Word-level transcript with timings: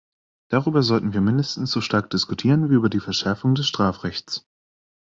Darüber 0.49 0.81
sollten 0.81 1.13
wir 1.13 1.21
mindestens 1.21 1.69
so 1.69 1.79
stark 1.79 2.09
diskutieren 2.09 2.71
wie 2.71 2.73
über 2.73 2.89
die 2.89 2.99
Verschärfung 2.99 3.53
des 3.53 3.67
Strafrechts. 3.67 4.47